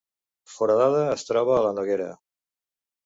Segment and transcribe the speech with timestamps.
[0.53, 2.09] Foradada es troba a la Noguera